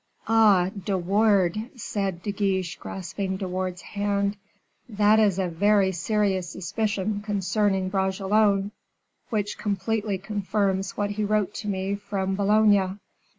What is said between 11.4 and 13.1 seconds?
to me from Boulogne."